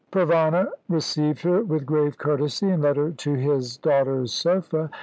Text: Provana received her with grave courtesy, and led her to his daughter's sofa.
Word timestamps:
Provana 0.11 0.67
received 0.89 1.43
her 1.43 1.61
with 1.61 1.85
grave 1.85 2.17
courtesy, 2.17 2.67
and 2.71 2.81
led 2.81 2.97
her 2.97 3.11
to 3.11 3.35
his 3.35 3.77
daughter's 3.77 4.33
sofa. 4.33 4.89